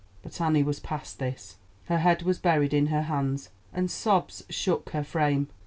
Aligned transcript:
But 0.23 0.41
Annie 0.41 0.63
was 0.63 0.79
past 0.79 1.19
this, 1.19 1.57
her 1.85 1.99
head 1.99 2.23
was 2.23 2.39
buried 2.39 2.73
in 2.73 2.87
her 2.87 3.03
hands, 3.03 3.51
and 3.71 3.91
sobs 3.91 4.43
shook 4.49 4.89
her 4.93 5.03
frame. 5.03 5.47